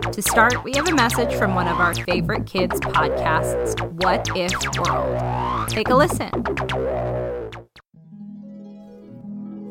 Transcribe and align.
To 0.00 0.22
start, 0.22 0.62
we 0.62 0.72
have 0.74 0.88
a 0.88 0.94
message 0.94 1.34
from 1.34 1.54
one 1.54 1.68
of 1.68 1.78
our 1.78 1.94
favorite 1.94 2.46
kids' 2.46 2.78
podcasts, 2.80 3.80
What 4.02 4.28
If 4.36 4.52
World. 4.78 5.68
Take 5.68 5.88
a 5.88 5.94
listen. 5.94 6.30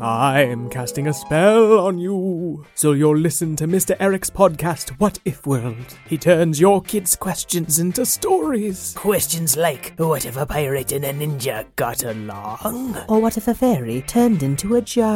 I'm 0.02 0.70
casting 0.70 1.08
a 1.08 1.14
spell 1.14 1.80
on 1.80 1.98
you. 1.98 2.66
So 2.76 2.92
you'll 2.92 3.18
listen 3.18 3.56
to 3.56 3.66
Mr. 3.68 3.96
Eric's 4.00 4.30
podcast, 4.30 4.90
What 5.00 5.20
If 5.24 5.48
World. 5.48 5.98
He 6.08 6.18
turns 6.18 6.60
your 6.60 6.82
kids' 6.82 7.16
questions 7.16 7.80
into 7.80 8.06
stories. 8.06 8.94
Questions 8.98 9.56
like, 9.56 9.94
what 9.98 10.26
if 10.26 10.36
a 10.36 10.46
pirate 10.46 10.92
and 10.92 11.06
a 11.06 11.14
ninja 11.14 11.66
got 11.78 12.04
along? 12.04 12.98
Or 13.08 13.22
what 13.22 13.38
if 13.38 13.48
a 13.48 13.54
fairy 13.56 14.02
turned 14.02 14.44
into 14.44 14.76
a 14.76 14.82
giant? 14.82 15.16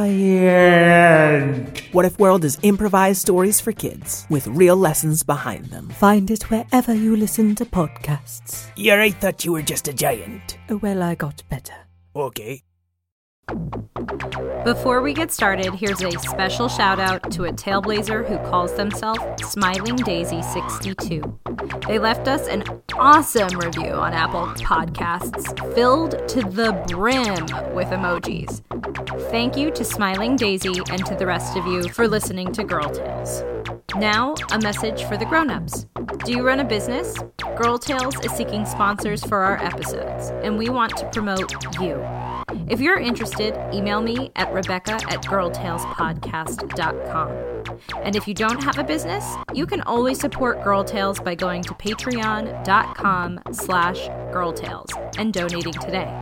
What 1.91 2.05
If 2.05 2.17
World 2.17 2.45
is 2.45 2.57
improvised 2.61 3.21
stories 3.21 3.59
for 3.59 3.73
kids 3.73 4.25
with 4.29 4.47
real 4.47 4.77
lessons 4.77 5.23
behind 5.23 5.65
them. 5.65 5.89
Find 5.89 6.31
it 6.31 6.49
wherever 6.49 6.93
you 6.93 7.17
listen 7.17 7.53
to 7.55 7.65
podcasts. 7.65 8.71
Yeah, 8.77 9.01
I 9.01 9.11
thought 9.11 9.43
you 9.43 9.51
were 9.51 9.61
just 9.61 9.89
a 9.89 9.93
giant. 9.93 10.57
Well, 10.69 11.03
I 11.03 11.15
got 11.15 11.43
better. 11.49 11.75
Okay. 12.15 12.63
Before 14.63 15.01
we 15.01 15.13
get 15.13 15.31
started, 15.31 15.73
here's 15.73 16.01
a 16.01 16.11
special 16.19 16.67
shout 16.67 16.99
out 16.99 17.31
to 17.31 17.45
a 17.45 17.51
tailblazer 17.51 18.27
who 18.27 18.37
calls 18.49 18.75
themselves 18.75 19.19
Smiling 19.43 19.95
Daisy 19.95 20.41
62. 20.41 21.39
They 21.87 21.97
left 21.97 22.27
us 22.27 22.47
an 22.47 22.63
awesome 22.93 23.57
review 23.57 23.91
on 23.91 24.13
Apple 24.13 24.45
Podcasts, 24.63 25.73
filled 25.73 26.27
to 26.29 26.41
the 26.41 26.73
brim 26.87 27.45
with 27.73 27.87
emojis. 27.87 28.61
Thank 29.31 29.57
you 29.57 29.71
to 29.71 29.83
Smiling 29.83 30.35
Daisy 30.35 30.81
and 30.91 31.05
to 31.05 31.15
the 31.15 31.25
rest 31.25 31.57
of 31.57 31.65
you 31.65 31.89
for 31.89 32.07
listening 32.07 32.51
to 32.53 32.63
Girl 32.63 32.89
Tales. 32.89 33.43
Now, 33.95 34.35
a 34.51 34.59
message 34.59 35.03
for 35.05 35.17
the 35.17 35.25
grown-ups. 35.25 35.87
Do 36.25 36.31
you 36.31 36.45
run 36.45 36.59
a 36.59 36.65
business? 36.65 37.15
Girl 37.57 37.79
Tales 37.79 38.15
is 38.23 38.31
seeking 38.33 38.65
sponsors 38.65 39.23
for 39.23 39.39
our 39.39 39.57
episodes, 39.57 40.29
and 40.43 40.57
we 40.57 40.69
want 40.69 40.95
to 40.97 41.09
promote 41.09 41.51
you. 41.81 41.95
If 42.69 42.79
you're 42.79 42.99
interested, 42.99 43.55
email 43.73 44.01
me 44.01 44.31
at 44.35 44.53
rebecca 44.53 44.93
at 44.93 45.23
girltalespodcast.com. 45.23 47.29
And 48.03 48.15
if 48.15 48.27
you 48.27 48.33
don't 48.33 48.63
have 48.63 48.77
a 48.77 48.83
business, 48.83 49.35
you 49.53 49.65
can 49.65 49.81
always 49.81 50.19
support 50.19 50.63
Girl 50.63 50.83
Tales 50.83 51.19
by 51.19 51.35
going 51.35 51.63
to 51.63 51.73
patreon.com 51.73 53.39
slash 53.51 54.07
girltales 54.33 54.89
and 55.17 55.33
donating 55.33 55.73
today. 55.73 56.13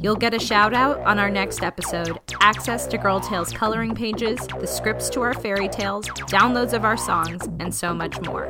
You'll 0.00 0.16
get 0.16 0.34
a 0.34 0.38
shout 0.38 0.74
out 0.74 0.98
on 1.00 1.18
our 1.18 1.30
next 1.30 1.62
episode, 1.62 2.18
access 2.40 2.86
to 2.88 2.98
Girl 2.98 3.20
Tales 3.20 3.52
coloring 3.52 3.94
pages, 3.94 4.46
the 4.46 4.66
scripts 4.66 5.08
to 5.10 5.22
our 5.22 5.34
fairy 5.34 5.68
tales, 5.68 6.06
downloads 6.06 6.72
of 6.72 6.84
our 6.84 6.96
songs, 6.96 7.42
and 7.60 7.74
so 7.74 7.92
much 7.92 8.20
more. 8.22 8.46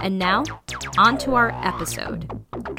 And 0.00 0.18
now, 0.18 0.44
on 0.98 1.18
to 1.18 1.34
our 1.34 1.50
episode. 1.64 2.28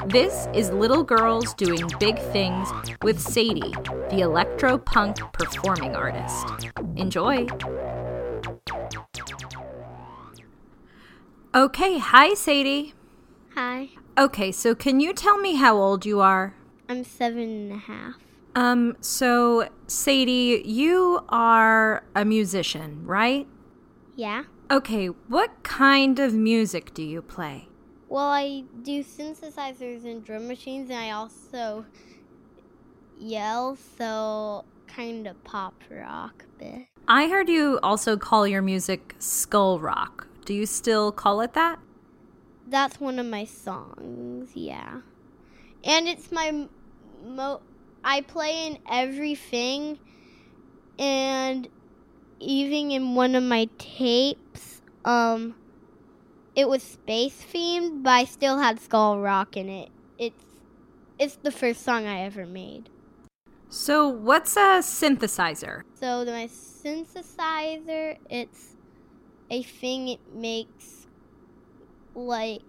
This 0.10 0.48
is 0.54 0.70
Little 0.70 1.04
Girls 1.04 1.54
Doing 1.56 1.84
Big 2.00 2.18
Things 2.32 2.70
with 3.04 3.20
Sadie, 3.20 3.74
the 4.10 4.20
electro 4.22 4.78
punk 4.78 5.18
performing 5.34 5.96
artist. 5.96 6.48
Enjoy! 6.96 7.46
Okay, 11.54 11.98
hi 11.98 12.34
Sadie. 12.34 12.94
Hi, 13.56 13.90
Okay, 14.18 14.52
so 14.52 14.74
can 14.74 15.00
you 15.00 15.14
tell 15.14 15.38
me 15.38 15.56
how 15.56 15.76
old 15.78 16.06
you 16.06 16.22
are? 16.22 16.56
I'm 16.88 17.04
seven 17.04 17.42
and 17.42 17.72
a 17.74 17.78
half. 17.78 18.16
Um, 18.56 18.96
so 19.02 19.68
Sadie, 19.88 20.62
you 20.66 21.20
are 21.30 22.04
a 22.16 22.24
musician, 22.24 23.06
right? 23.06 23.46
Yeah? 24.16 24.44
Okay, 24.72 25.08
what 25.08 25.64
kind 25.64 26.18
of 26.20 26.34
music 26.34 26.94
do 26.94 27.04
you 27.04 27.22
play? 27.22 27.68
Well, 28.10 28.30
I 28.30 28.64
do 28.84 29.04
synthesizers 29.04 30.06
and 30.06 30.24
drum 30.24 30.48
machines, 30.48 30.90
and 30.90 30.98
I 30.98 31.12
also 31.12 31.86
yell, 33.20 33.78
so 33.98 34.64
kind 34.88 35.28
of 35.28 35.44
pop 35.44 35.74
rock 35.90 36.46
bit. 36.58 36.88
I 37.08 37.28
heard 37.28 37.50
you 37.50 37.80
also 37.84 38.18
call 38.18 38.48
your 38.48 38.62
music 38.62 39.16
skull 39.20 39.80
rock. 39.80 40.28
Do 40.46 40.54
you 40.54 40.66
still 40.66 41.12
call 41.12 41.42
it 41.42 41.54
that? 41.54 41.80
That's 42.68 43.00
one 43.00 43.20
of 43.20 43.26
my 43.26 43.46
songs, 43.46 44.52
yeah. 44.54 45.02
And 45.84 46.08
it's 46.08 46.32
my 46.32 46.68
mo. 47.26 47.62
I 48.04 48.22
play 48.22 48.68
in 48.68 48.78
everything, 48.90 50.00
and 50.98 51.68
even 52.40 52.92
in 52.92 53.16
one 53.16 53.36
of 53.36 53.44
my 53.44 53.68
tapes, 53.78 54.82
um, 55.04 55.56
it 56.58 56.68
was 56.68 56.82
space 56.82 57.46
themed, 57.54 58.02
but 58.02 58.10
I 58.10 58.26
still 58.26 58.58
had 58.58 58.80
skull 58.80 59.20
rock 59.20 59.56
in 59.56 59.70
it. 59.70 59.90
It's 60.18 60.44
it's 61.20 61.36
the 61.36 61.52
first 61.52 61.84
song 61.84 62.08
I 62.08 62.22
ever 62.22 62.48
made. 62.48 62.90
So, 63.70 64.08
what's 64.08 64.58
a 64.58 64.82
synthesizer? 64.82 65.84
So 65.94 66.26
my 66.26 66.48
synthesizer, 66.48 68.18
it's 68.30 68.76
a 69.52 69.62
thing 69.62 70.08
it 70.08 70.34
makes 70.34 71.06
like 72.16 72.62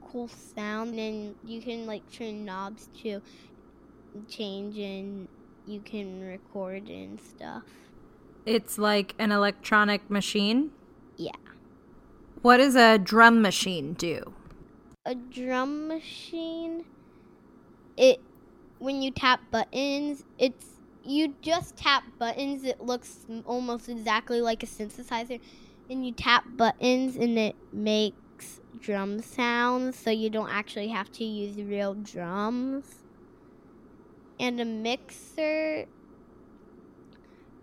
cool 0.00 0.28
sound, 0.28 0.96
and 0.98 1.34
you 1.44 1.60
can 1.60 1.86
like 1.86 2.08
turn 2.12 2.44
knobs 2.44 2.88
to 3.02 3.20
change, 4.28 4.78
and 4.78 5.26
you 5.66 5.80
can 5.80 6.20
record 6.20 6.88
and 6.88 7.20
stuff. 7.20 7.64
It's 8.46 8.78
like 8.78 9.16
an 9.18 9.32
electronic 9.32 10.08
machine? 10.08 10.70
What 12.44 12.58
does 12.58 12.76
a 12.76 12.98
drum 12.98 13.40
machine 13.40 13.94
do? 13.94 14.34
A 15.06 15.14
drum 15.14 15.88
machine, 15.88 16.84
it 17.96 18.20
when 18.78 19.00
you 19.00 19.10
tap 19.12 19.40
buttons, 19.50 20.24
it's 20.38 20.66
you 21.02 21.34
just 21.40 21.78
tap 21.78 22.02
buttons. 22.18 22.62
It 22.64 22.82
looks 22.82 23.24
almost 23.46 23.88
exactly 23.88 24.42
like 24.42 24.62
a 24.62 24.66
synthesizer, 24.66 25.40
and 25.88 26.04
you 26.04 26.12
tap 26.12 26.44
buttons, 26.54 27.16
and 27.16 27.38
it 27.38 27.56
makes 27.72 28.60
drum 28.78 29.22
sounds. 29.22 29.98
So 29.98 30.10
you 30.10 30.28
don't 30.28 30.50
actually 30.50 30.88
have 30.88 31.10
to 31.12 31.24
use 31.24 31.56
real 31.56 31.94
drums. 31.94 32.84
And 34.38 34.60
a 34.60 34.66
mixer, 34.66 35.86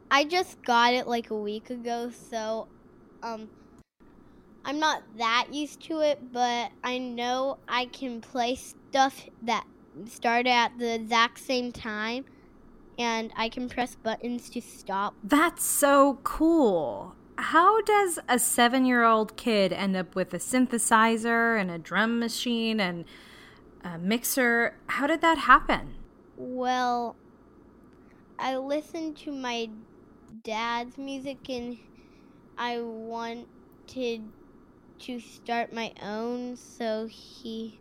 I 0.09 0.23
just 0.23 0.59
got 0.63 0.95
it 0.95 1.07
like 1.07 1.29
a 1.29 1.37
week 1.37 1.69
ago, 1.69 2.09
so 2.31 2.67
um, 3.21 3.47
I'm 4.63 4.79
not 4.79 5.03
that 5.17 5.47
used 5.51 5.81
to 5.87 6.01
it, 6.01 6.31
but 6.31 6.71
I 6.83 6.97
know 6.97 7.57
I 7.67 7.85
can 7.85 8.21
play 8.21 8.55
stuff 8.55 9.27
that 9.41 9.65
start 10.05 10.47
at 10.47 10.77
the 10.77 10.95
exact 10.95 11.39
same 11.39 11.71
time 11.71 12.25
and 12.97 13.31
I 13.35 13.49
can 13.49 13.67
press 13.67 13.95
buttons 13.95 14.49
to 14.51 14.61
stop. 14.61 15.15
That's 15.23 15.65
so 15.65 16.19
cool. 16.23 17.15
How 17.37 17.81
does 17.81 18.19
a 18.29 18.37
seven 18.37 18.85
year 18.85 19.03
old 19.03 19.35
kid 19.35 19.73
end 19.73 19.95
up 19.95 20.15
with 20.15 20.33
a 20.33 20.37
synthesizer 20.37 21.59
and 21.59 21.71
a 21.71 21.79
drum 21.79 22.19
machine 22.19 22.79
and 22.79 23.05
a 23.83 23.97
mixer? 23.97 24.75
How 24.87 25.07
did 25.07 25.21
that 25.21 25.39
happen? 25.39 25.95
Well, 26.37 27.15
I 28.37 28.57
listened 28.57 29.17
to 29.17 29.31
my 29.31 29.69
dad's 30.43 30.97
music 30.97 31.49
and 31.49 31.77
I 32.57 32.79
wanted 32.79 34.21
to 35.01 35.19
start 35.19 35.73
my 35.73 35.93
own, 36.01 36.55
so 36.55 37.07
he 37.07 37.79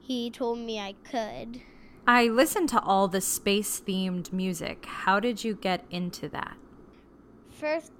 he 0.00 0.30
told 0.30 0.58
me 0.58 0.78
I 0.78 0.94
could. 1.04 1.62
I 2.06 2.28
listened 2.28 2.68
to 2.70 2.80
all 2.80 3.08
the 3.08 3.22
space 3.22 3.80
themed 3.80 4.32
music. 4.32 4.84
How 4.84 5.20
did 5.20 5.42
you 5.42 5.54
get 5.54 5.84
into 5.90 6.28
that? 6.28 6.56
First, 7.50 7.92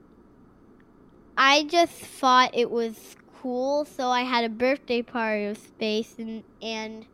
I 1.38 1.64
just 1.64 1.94
thought 1.94 2.50
it 2.52 2.70
was 2.70 3.16
cool, 3.40 3.86
so 3.86 4.08
I 4.08 4.22
had 4.22 4.44
a 4.44 4.50
birthday 4.50 5.00
party 5.00 5.46
of 5.46 5.56
space, 5.56 6.16
and 6.18 6.44
and 6.60 7.06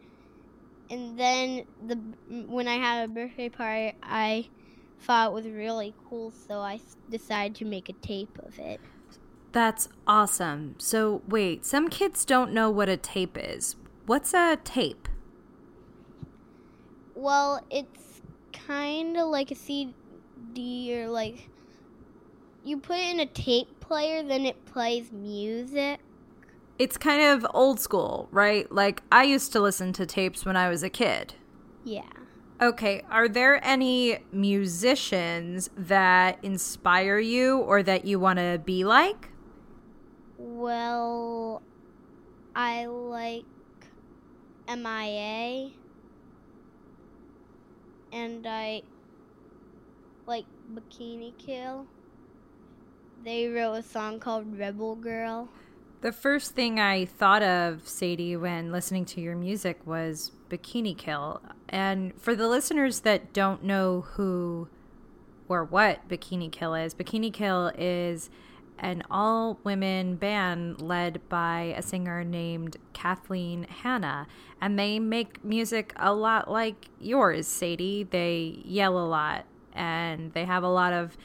and 0.90 1.18
then 1.18 1.64
the 1.86 1.96
when 2.48 2.66
I 2.66 2.74
had 2.74 3.04
a 3.04 3.08
birthday 3.08 3.48
party, 3.48 3.96
I 4.02 4.48
thought 5.00 5.28
it 5.28 5.32
was 5.32 5.46
really 5.46 5.94
cool, 6.08 6.32
so 6.32 6.58
I 6.58 6.80
decided 7.08 7.54
to 7.56 7.64
make 7.64 7.88
a 7.88 7.92
tape 7.94 8.36
of 8.42 8.58
it. 8.58 8.80
That's 9.52 9.88
awesome. 10.06 10.76
So 10.78 11.22
wait, 11.28 11.64
some 11.64 11.88
kids 11.88 12.24
don't 12.24 12.52
know 12.52 12.70
what 12.70 12.88
a 12.88 12.96
tape 12.96 13.36
is. 13.38 13.76
What's 14.06 14.32
a 14.34 14.58
tape? 14.62 15.08
Well, 17.14 17.64
it's 17.70 18.22
kind 18.52 19.16
of 19.16 19.28
like 19.28 19.50
a 19.50 19.54
CD 19.54 19.94
or 20.94 21.08
like 21.08 21.48
you 22.64 22.78
put 22.78 22.98
it 22.98 23.10
in 23.10 23.20
a 23.20 23.26
tape 23.26 23.80
player, 23.80 24.22
then 24.22 24.46
it 24.46 24.64
plays 24.66 25.10
music. 25.12 26.00
It's 26.78 26.96
kind 26.96 27.22
of 27.22 27.46
old 27.52 27.80
school, 27.80 28.28
right? 28.30 28.70
Like 28.70 29.02
I 29.10 29.24
used 29.24 29.52
to 29.52 29.60
listen 29.60 29.92
to 29.94 30.06
tapes 30.06 30.44
when 30.44 30.56
I 30.56 30.68
was 30.68 30.82
a 30.82 30.90
kid. 30.90 31.34
Yeah. 31.84 32.02
Okay, 32.62 33.02
are 33.10 33.26
there 33.26 33.64
any 33.64 34.18
musicians 34.32 35.70
that 35.76 36.38
inspire 36.42 37.18
you 37.18 37.58
or 37.58 37.82
that 37.82 38.04
you 38.04 38.20
want 38.20 38.38
to 38.38 38.60
be 38.62 38.84
like? 38.84 39.29
Well, 40.42 41.60
I 42.56 42.86
like 42.86 43.44
MIA 44.66 45.72
and 48.10 48.46
I 48.46 48.80
like 50.26 50.46
Bikini 50.72 51.36
Kill. 51.36 51.86
They 53.22 53.48
wrote 53.48 53.74
a 53.74 53.82
song 53.82 54.18
called 54.18 54.58
Rebel 54.58 54.96
Girl. 54.96 55.50
The 56.00 56.10
first 56.10 56.52
thing 56.52 56.80
I 56.80 57.04
thought 57.04 57.42
of, 57.42 57.86
Sadie, 57.86 58.34
when 58.34 58.72
listening 58.72 59.04
to 59.06 59.20
your 59.20 59.36
music 59.36 59.86
was 59.86 60.32
Bikini 60.48 60.96
Kill. 60.96 61.42
And 61.68 62.18
for 62.18 62.34
the 62.34 62.48
listeners 62.48 63.00
that 63.00 63.34
don't 63.34 63.62
know 63.62 64.06
who 64.12 64.68
or 65.50 65.64
what 65.64 66.08
Bikini 66.08 66.50
Kill 66.50 66.74
is, 66.74 66.94
Bikini 66.94 67.30
Kill 67.30 67.72
is 67.76 68.30
an 68.80 69.02
all 69.10 69.60
women 69.62 70.16
band 70.16 70.80
led 70.80 71.20
by 71.28 71.74
a 71.76 71.82
singer 71.82 72.24
named 72.24 72.76
Kathleen 72.92 73.64
Hanna. 73.64 74.26
And 74.60 74.78
they 74.78 74.98
make 74.98 75.44
music 75.44 75.92
a 75.96 76.12
lot 76.12 76.50
like 76.50 76.88
yours, 76.98 77.46
Sadie. 77.46 78.04
They 78.04 78.60
yell 78.64 78.98
a 78.98 79.06
lot 79.06 79.44
and 79.72 80.32
they 80.32 80.44
have 80.46 80.62
a 80.62 80.68
lot 80.68 80.92
of 80.92 81.16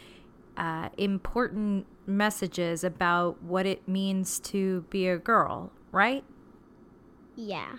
uh, 0.57 0.89
important 0.97 1.87
messages 2.05 2.83
about 2.83 3.41
what 3.41 3.65
it 3.65 3.87
means 3.87 4.39
to 4.39 4.81
be 4.89 5.07
a 5.07 5.17
girl, 5.17 5.71
right? 5.91 6.23
Yeah. 7.35 7.77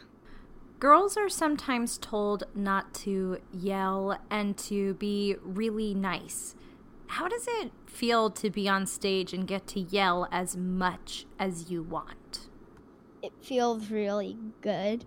Girls 0.79 1.17
are 1.17 1.29
sometimes 1.29 1.97
told 1.97 2.45
not 2.55 2.93
to 2.95 3.39
yell 3.53 4.19
and 4.31 4.59
to 4.59 4.95
be 4.95 5.37
really 5.43 5.95
nice. 5.95 6.55
How 7.09 7.29
does 7.29 7.47
it 7.49 7.73
feel 7.87 8.31
to 8.31 8.51
be 8.51 8.69
on 8.69 8.87
stage 8.87 9.33
and 9.33 9.47
get 9.47 9.67
to 9.69 9.81
yell 9.81 10.29
as 10.31 10.57
much 10.57 11.27
as 11.39 11.71
you 11.71 11.83
want? 11.83 12.49
It 13.23 13.33
feels 13.43 13.91
really 13.91 14.37
good. 14.61 15.05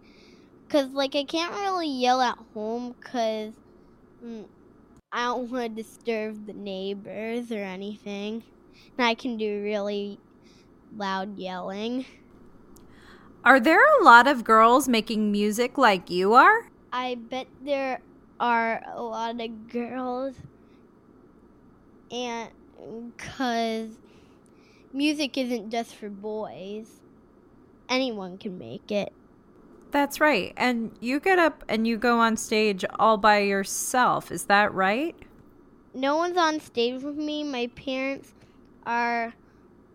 Because, 0.66 0.92
like, 0.92 1.16
I 1.16 1.24
can't 1.24 1.54
really 1.54 1.90
yell 1.90 2.22
at 2.22 2.38
home 2.54 2.96
because 3.00 3.54
mm, 4.24 4.46
I 5.12 5.26
don't 5.26 5.50
want 5.50 5.76
to 5.76 5.84
disturb 5.84 6.46
the 6.46 6.54
neighbors 6.54 7.52
or 7.52 7.64
anything. 7.64 8.44
And 8.98 9.08
I 9.08 9.16
can 9.16 9.38
do 9.38 9.62
really 9.62 10.20
loud 10.96 11.38
yelling. 11.38 12.06
Are 13.44 13.60
there 13.60 13.84
a 14.00 14.04
lot 14.04 14.28
of 14.28 14.44
girls 14.44 14.88
making 14.88 15.32
music 15.32 15.78
like 15.78 16.10
you 16.10 16.34
are? 16.34 16.70
I 16.92 17.16
bet 17.16 17.48
there 17.62 18.02
are 18.40 18.84
a 18.94 19.02
lot 19.02 19.40
of 19.40 19.70
girls 19.70 20.36
and 22.12 22.50
because 23.16 23.90
music 24.94 25.38
isn't 25.38 25.70
just 25.70 25.96
for 25.96 26.10
boys. 26.10 26.88
Anyone 27.88 28.38
can 28.38 28.58
make 28.58 28.92
it. 28.92 29.12
That's 29.92 30.20
right. 30.22 30.54
And 30.56 30.96
you 31.00 31.20
get 31.20 31.40
up 31.40 31.64
and 31.68 31.88
you 31.88 31.98
go 31.98 32.20
on 32.20 32.38
stage 32.38 32.86
all 33.00 33.18
by 33.18 33.40
yourself. 33.40 34.32
Is 34.32 34.46
that 34.46 34.74
right? 34.74 35.16
No 35.94 36.18
one's 36.18 36.38
on 36.38 36.60
stage 36.60 37.02
with 37.02 37.16
me. 37.16 37.44
My 37.44 37.68
parents 37.68 38.34
are 38.86 39.34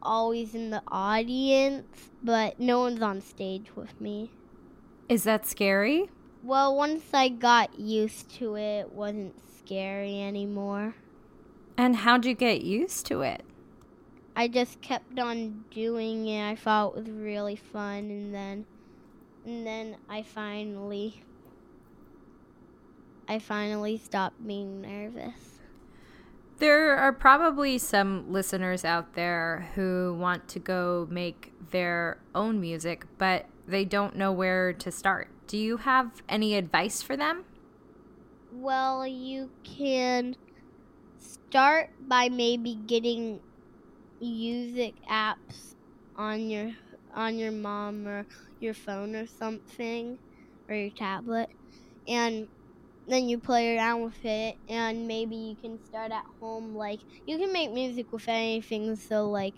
always 0.03 0.55
in 0.55 0.71
the 0.71 0.83
audience 0.89 2.11
but 2.23 2.59
no 2.59 2.81
one's 2.81 3.03
on 3.03 3.21
stage 3.21 3.71
with 3.77 4.01
me. 4.01 4.31
Is 5.09 5.25
that 5.25 5.47
scary? 5.47 6.09
Well 6.43 6.77
once 6.77 7.05
i 7.13 7.29
got 7.29 7.79
used 7.79 8.31
to 8.39 8.57
it, 8.57 8.81
it 8.81 8.93
wasn't 8.93 9.35
scary 9.59 10.21
anymore 10.21 10.95
and 11.77 11.97
how'd 11.97 12.25
you 12.25 12.35
get 12.35 12.63
used 12.63 13.07
to 13.07 13.23
it? 13.23 13.43
I 14.37 14.49
just 14.49 14.81
kept 14.81 15.19
on 15.19 15.65
doing 15.71 16.27
it. 16.27 16.51
I 16.51 16.57
thought 16.57 16.97
it 16.97 16.97
was 16.97 17.11
really 17.11 17.57
fun 17.57 18.11
and 18.11 18.35
then 18.35 18.67
and 19.45 19.67
then 19.67 19.97
I 20.09 20.23
finally 20.23 21.23
I 23.29 23.39
finally 23.39 23.97
stopped 23.97 24.47
being 24.47 24.83
nervous. 24.83 25.61
There 26.59 26.97
are 26.97 27.13
probably 27.13 27.79
some 27.79 28.33
listeners 28.33 28.85
out 28.85 29.15
there 29.15 29.71
who 29.75 30.17
want 30.19 30.47
to 30.49 30.59
go 30.59 31.09
make 31.11 31.53
their 31.71 32.19
own 32.35 32.61
music, 32.61 33.07
but 33.19 33.47
they 33.67 33.85
don't 33.85 34.17
know 34.17 34.31
where 34.31 34.73
to 34.73 34.91
start. 34.93 35.29
Do 35.47 35.59
you 35.59 35.79
have 35.79 36.23
any 36.29 36.55
advice 36.55 37.03
for 37.03 37.17
them? 37.17 37.45
Well, 38.53 39.07
you 39.07 39.51
can 39.65 40.37
start 41.25 41.91
by 42.09 42.29
maybe 42.29 42.75
getting 42.87 43.41
music 44.21 44.95
apps 45.11 45.75
on 46.17 46.49
your 46.51 46.73
on 47.15 47.39
your 47.39 47.53
mom 47.53 48.07
or 48.07 48.27
your 48.61 48.75
phone 48.75 49.15
or 49.15 49.27
something 49.27 50.19
or 50.69 50.75
your 50.75 50.91
tablet 50.91 51.49
and 52.09 52.49
then 53.07 53.29
you 53.29 53.39
play 53.39 53.77
around 53.77 54.03
with 54.03 54.25
it 54.25 54.57
and 54.69 55.07
maybe 55.07 55.37
you 55.37 55.57
can 55.57 55.79
start 55.85 56.11
at 56.11 56.25
home 56.41 56.75
like 56.75 57.01
you 57.27 57.39
can 57.39 57.53
make 57.53 57.71
music 57.71 58.11
with 58.13 58.29
anything 58.29 58.97
so 58.97 59.29
like 59.29 59.55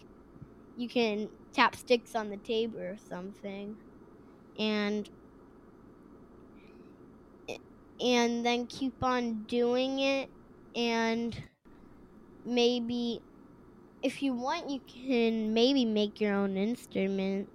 you 0.77 0.89
can 0.89 1.29
tap 1.53 1.77
sticks 1.77 2.15
on 2.15 2.29
the 2.29 2.37
table 2.39 2.81
or 2.81 2.97
something 3.09 3.77
and 4.59 5.09
and 8.01 8.45
then 8.45 8.67
keep 8.67 9.03
on 9.03 9.45
doing 9.45 10.01
it 10.01 10.29
and 10.75 11.43
maybe 12.47 13.21
if 14.03 14.23
you 14.23 14.33
want 14.33 14.71
you 14.71 14.81
can 14.87 15.53
maybe 15.53 15.85
make 15.85 16.21
your 16.21 16.35
own 16.35 16.57
instruments. 16.57 17.51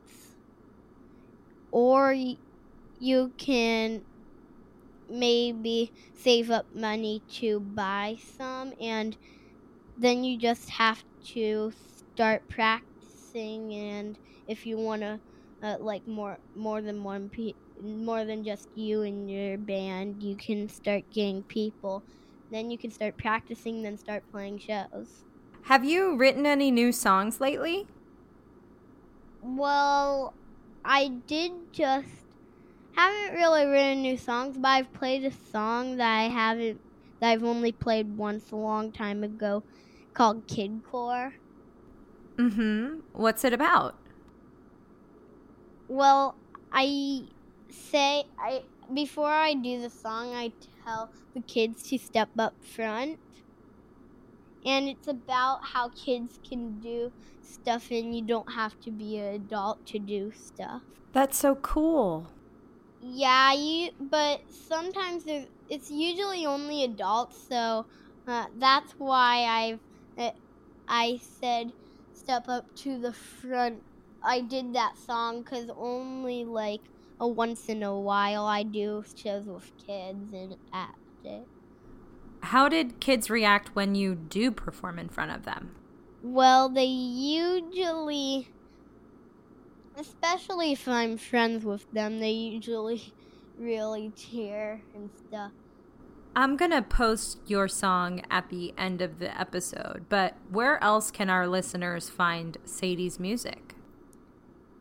Or 1.72 2.14
you 3.00 3.32
can 3.38 4.04
maybe 5.10 5.92
save 6.14 6.52
up 6.52 6.66
money 6.76 7.22
to 7.30 7.60
buy 7.60 8.18
some 8.38 8.74
and 8.80 9.18
then 9.98 10.24
you 10.24 10.38
just 10.38 10.70
have 10.70 11.04
to 11.26 11.72
start 11.98 12.48
practicing. 12.50 13.74
And 13.74 14.18
if 14.48 14.66
you 14.66 14.78
want 14.78 15.02
to 15.02 15.20
uh, 15.64 15.78
like 15.80 16.08
more 16.08 16.40
more 16.56 16.82
than 16.82 17.04
one 17.04 17.30
pe- 17.30 17.54
more 17.82 18.26
than 18.26 18.44
just 18.44 18.68
you 18.76 19.04
and 19.04 19.30
your 19.30 19.58
band 19.58 20.22
you 20.24 20.36
can 20.36 20.70
start 20.70 21.04
getting 21.12 21.44
people 21.44 22.04
then 22.52 22.70
you 22.70 22.78
can 22.78 22.92
start 22.92 23.18
practicing 23.18 23.82
then 23.82 23.98
start 23.98 24.24
playing 24.32 24.60
shows. 24.60 25.24
Have 25.64 25.86
you 25.86 26.16
written 26.18 26.46
any 26.46 26.72
new 26.72 26.92
songs 26.92 27.40
lately? 27.40 27.88
Well 29.42 30.34
i 30.84 31.08
did 31.28 31.52
just 31.72 32.08
haven't 32.96 33.36
really 33.36 33.66
written 33.68 34.02
new 34.02 34.18
songs 34.18 34.58
but 34.58 34.68
i've 34.68 34.92
played 34.94 35.24
a 35.24 35.32
song 35.52 35.98
that 35.98 36.18
i 36.22 36.24
haven't 36.24 36.82
that 37.20 37.30
i've 37.30 37.44
only 37.44 37.72
played 37.72 38.18
once 38.18 38.52
a 38.52 38.56
long 38.56 38.92
time 38.92 39.24
ago 39.24 39.64
called 40.14 40.48
kid 40.48 40.82
core. 40.84 41.34
Mm-hmm. 42.38 43.00
What's 43.14 43.44
it 43.44 43.54
about? 43.54 43.96
Well, 45.88 46.36
I 46.72 47.24
say 47.70 48.24
I 48.40 48.64
before 48.94 49.32
I 49.32 49.54
do 49.54 49.82
the 49.82 49.90
song, 49.90 50.34
I 50.34 50.54
tell 50.84 51.12
the 51.34 51.42
kids 51.42 51.84
to 51.90 51.98
step 51.98 52.32
up 52.40 52.64
front. 52.64 53.20
And 54.66 54.90
it's 54.90 55.06
about 55.08 55.60
how 55.66 55.90
kids 55.90 56.40
can 56.44 56.80
do 56.80 57.14
stuff 57.42 57.92
and 57.92 58.16
you 58.16 58.26
don't 58.26 58.54
have 58.54 58.80
to 58.80 58.92
be 58.92 59.18
an 59.18 59.36
adult 59.36 59.86
to 59.88 60.00
do 60.00 60.32
stuff. 60.32 60.82
That's 61.14 61.38
so 61.38 61.56
cool. 61.56 62.28
Yeah, 63.00 63.54
you 63.54 63.92
but 64.00 64.42
sometimes 64.50 65.24
it's 65.68 65.90
usually 65.90 66.46
only 66.46 66.84
adults, 66.84 67.48
so 67.48 67.88
uh, 68.28 68.48
that's 68.56 68.94
why 68.98 69.44
I've 69.46 69.80
uh, 70.18 70.32
I 70.88 71.18
said 71.18 71.74
step 72.14 72.48
up 72.48 72.74
to 72.84 73.00
the 73.00 73.14
front 73.14 73.86
I 74.22 74.42
did 74.42 74.74
that 74.76 74.98
song 74.98 75.44
because 75.44 75.70
only 75.76 76.46
like 76.46 76.82
a 77.22 77.28
once 77.28 77.70
in 77.70 77.84
a 77.84 77.98
while 77.98 78.46
I 78.46 78.64
do 78.64 79.06
shows 79.16 79.46
with 79.46 79.72
kids 79.78 80.34
and 80.34 80.56
act 80.74 80.98
it. 81.24 81.48
How 82.42 82.68
did 82.68 83.00
kids 83.00 83.30
react 83.30 83.76
when 83.76 83.94
you 83.94 84.16
do 84.16 84.50
perform 84.50 84.98
in 84.98 85.08
front 85.08 85.30
of 85.32 85.46
them? 85.46 85.76
Well, 86.24 86.68
they 86.68 86.86
usually, 86.86 88.50
especially 89.96 90.72
if 90.72 90.88
I'm 90.88 91.16
friends 91.18 91.64
with 91.64 91.90
them, 91.92 92.20
they 92.20 92.32
usually 92.32 93.14
really 93.58 94.12
cheer 94.16 94.82
and 94.96 95.12
stuff. 95.28 95.52
I'm 96.36 96.58
going 96.58 96.72
to 96.72 96.82
post 96.82 97.40
your 97.46 97.68
song 97.68 98.24
at 98.32 98.50
the 98.50 98.74
end 98.78 99.02
of 99.02 99.20
the 99.20 99.40
episode, 99.40 100.06
but 100.10 100.38
where 100.50 100.84
else 100.84 101.12
can 101.12 101.30
our 101.30 101.46
listeners 101.46 102.10
find 102.10 102.58
Sadie's 102.64 103.20
music? 103.20 103.76